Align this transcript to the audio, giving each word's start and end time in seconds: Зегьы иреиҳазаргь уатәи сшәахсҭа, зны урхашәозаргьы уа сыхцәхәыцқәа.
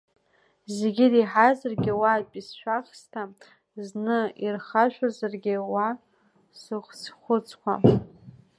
Зегьы 0.75 1.05
иреиҳазаргь 1.07 1.89
уатәи 2.01 2.41
сшәахсҭа, 2.47 3.23
зны 3.87 4.19
урхашәозаргьы 4.43 5.55
уа 5.71 5.87
сыхцәхәыцқәа. 6.59 7.73